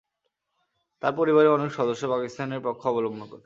তার 1.01 1.13
পরিবারের 1.17 1.55
অনেক 1.57 1.69
সদস্য 1.71 2.03
পাকিস্তানের 2.07 2.61
পক্ষ 2.63 2.81
অবলম্বন 2.87 3.23
করে। 3.23 3.39